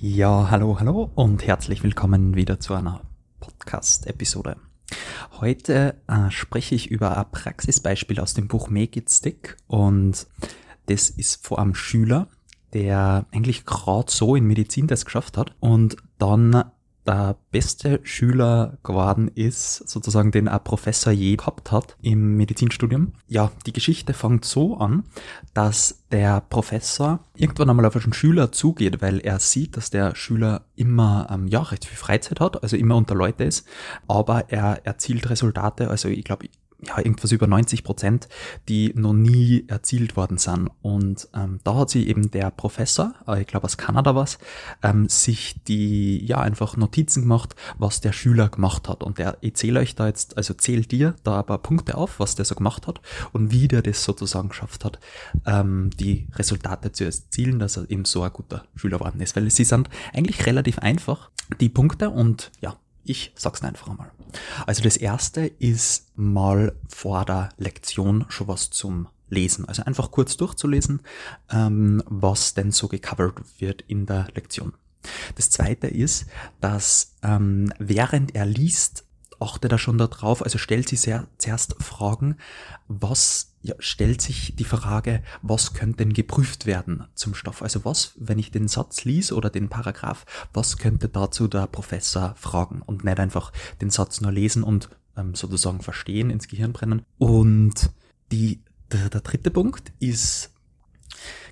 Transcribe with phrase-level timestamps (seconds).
[0.00, 3.00] Ja, hallo, hallo und herzlich willkommen wieder zu einer
[3.40, 4.56] Podcast-Episode.
[5.40, 10.28] Heute äh, spreche ich über ein Praxisbeispiel aus dem Buch Make It Stick und
[10.86, 12.28] das ist vor einem Schüler,
[12.74, 16.70] der eigentlich gerade so in Medizin das geschafft hat und dann
[17.08, 23.14] der beste Schüler geworden ist, sozusagen den ein Professor je gehabt hat im Medizinstudium.
[23.26, 25.04] Ja, die Geschichte fängt so an,
[25.54, 30.66] dass der Professor irgendwann einmal auf einen Schüler zugeht, weil er sieht, dass der Schüler
[30.76, 33.66] immer ähm, ja recht viel Freizeit hat, also immer unter Leute ist,
[34.06, 36.48] aber er erzielt Resultate, also ich glaube
[36.80, 38.28] ja, irgendwas über 90 Prozent,
[38.68, 40.70] die noch nie erzielt worden sind.
[40.80, 44.38] Und ähm, da hat sie eben der Professor, äh, ich glaube aus Kanada was,
[44.82, 49.02] ähm, sich die, ja, einfach Notizen gemacht, was der Schüler gemacht hat.
[49.02, 52.20] Und der, ich zähle euch da jetzt, also zählt dir da ein paar Punkte auf,
[52.20, 53.00] was der so gemacht hat
[53.32, 55.00] und wie der das sozusagen geschafft hat,
[55.46, 59.34] ähm, die Resultate zu erzielen, dass er eben so ein guter Schüler geworden ist.
[59.34, 62.76] Weil sie sind eigentlich relativ einfach, die Punkte und ja,
[63.08, 64.10] ich sag's einfach mal.
[64.66, 69.66] Also das erste ist mal vor der Lektion schon was zum Lesen.
[69.66, 71.02] Also einfach kurz durchzulesen,
[71.50, 74.72] ähm, was denn so gecovert wird in der Lektion.
[75.36, 76.26] Das zweite ist,
[76.60, 79.04] dass ähm, während er liest,
[79.40, 82.36] achtet er schon darauf, also stellt sich sehr, zuerst Fragen,
[82.88, 87.62] was, ja, stellt sich die Frage, was könnte denn geprüft werden zum Stoff?
[87.62, 92.34] Also was, wenn ich den Satz lies oder den Paragraph, was könnte dazu der Professor
[92.36, 97.02] fragen und nicht einfach den Satz nur lesen und ähm, sozusagen verstehen, ins Gehirn brennen.
[97.18, 97.90] Und
[98.30, 100.52] die, der, der dritte Punkt ist,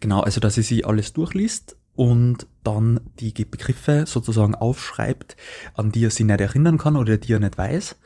[0.00, 5.36] genau, also dass sie sich alles durchliest, und dann die Begriffe sozusagen aufschreibt,
[5.74, 7.96] an die er sich nicht erinnern kann oder die er nicht weiß.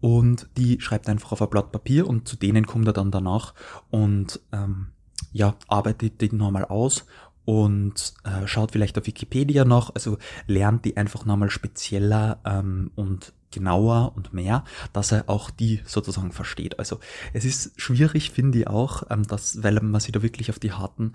[0.00, 3.54] Und die schreibt einfach auf ein Blatt Papier und zu denen kommt er dann danach
[3.90, 4.88] und ähm,
[5.32, 7.06] ja, arbeitet die nochmal aus
[7.46, 13.32] und äh, schaut vielleicht auf Wikipedia noch, also lernt die einfach nochmal spezieller ähm, und
[13.52, 16.78] genauer und mehr, dass er auch die sozusagen versteht.
[16.78, 16.98] Also
[17.32, 20.72] es ist schwierig, finde ich auch, ähm, dass, weil man sich da wirklich auf die
[20.72, 21.12] harten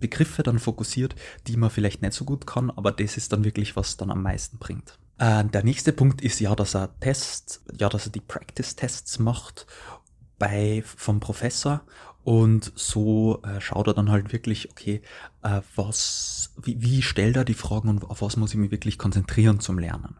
[0.00, 1.14] Begriffe dann fokussiert,
[1.46, 4.22] die man vielleicht nicht so gut kann, aber das ist dann wirklich, was dann am
[4.22, 4.98] meisten bringt.
[5.18, 9.66] Äh, der nächste Punkt ist ja, dass er Tests, ja, dass er die Practice-Tests macht
[10.38, 11.82] bei vom Professor
[12.24, 15.02] und so äh, schaut er dann halt wirklich, okay,
[15.42, 18.98] äh, was, wie, wie stellt er die Fragen und auf was muss ich mich wirklich
[18.98, 20.16] konzentrieren zum Lernen.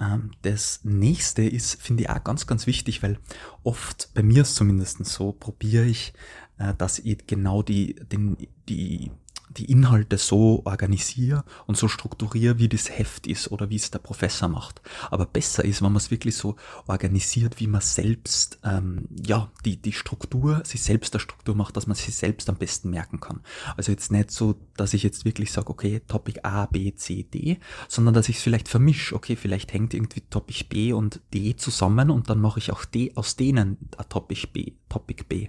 [0.00, 3.18] Ähm, das nächste ist, finde ich auch ganz, ganz wichtig, weil
[3.62, 6.14] oft, bei mir ist zumindest so, probiere ich,
[6.58, 8.36] äh, dass ich genau die, den,
[8.68, 9.12] die
[9.56, 13.98] die Inhalte so organisiere und so strukturiere, wie das Heft ist oder wie es der
[13.98, 14.82] Professor macht.
[15.10, 16.56] Aber besser ist, wenn man es wirklich so
[16.86, 21.86] organisiert, wie man selbst, ähm, ja, die, die Struktur, sich selbst der Struktur macht, dass
[21.86, 23.40] man sich selbst am besten merken kann.
[23.76, 27.58] Also jetzt nicht so, dass ich jetzt wirklich sage, okay, Topic A, B, C, D,
[27.88, 29.14] sondern dass ich es vielleicht vermische.
[29.14, 33.12] Okay, vielleicht hängt irgendwie Topic B und D zusammen und dann mache ich auch D
[33.14, 35.48] aus denen ein Topic B, Topic B.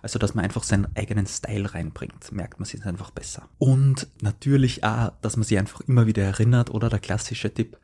[0.00, 3.48] Also, dass man einfach seinen eigenen Style reinbringt, merkt man sich einfach besser.
[3.58, 7.76] Und natürlich auch, dass man sich einfach immer wieder erinnert, oder der klassische Tipp,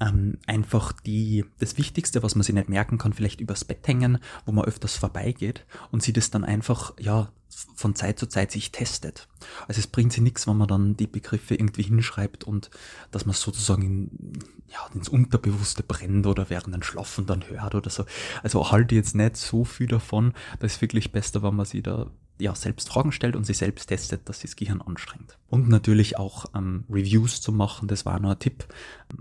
[0.00, 4.18] ähm, einfach die, das Wichtigste, was man sich nicht merken kann, vielleicht übers Bett hängen,
[4.46, 7.32] wo man öfters vorbeigeht und sie das dann einfach, ja,
[7.74, 9.28] von Zeit zu Zeit sich testet.
[9.66, 12.70] Also es bringt sie nichts, wenn man dann die Begriffe irgendwie hinschreibt und
[13.10, 14.38] dass man sozusagen in,
[14.68, 18.04] ja, ins Unterbewusste brennt oder während ein Schlafen dann hört oder so.
[18.42, 20.34] Also halte jetzt nicht so viel davon.
[20.60, 22.10] Das ist wirklich besser, wenn man sie da
[22.40, 25.38] ja, selbst Fragen stellt und sich selbst testet, dass das Gehirn anstrengt.
[25.48, 28.66] Und natürlich auch ähm, Reviews zu machen, das war nur ein Tipp.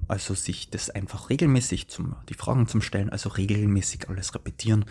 [0.07, 4.85] Also sich das einfach regelmäßig zum, die Fragen zum Stellen, also regelmäßig alles repetieren.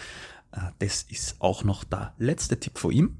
[0.52, 3.18] Äh, das ist auch noch der letzte Tipp von ihm.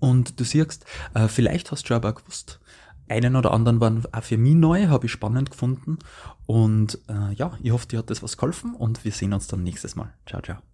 [0.00, 2.60] Und du siehst, äh, vielleicht hast du aber gewusst,
[3.08, 5.98] einen oder anderen waren auch für mich neu, habe ich spannend gefunden.
[6.46, 9.62] Und äh, ja, ich hoffe, dir hat das was geholfen und wir sehen uns dann
[9.62, 10.12] nächstes Mal.
[10.26, 10.68] Ciao, ciao.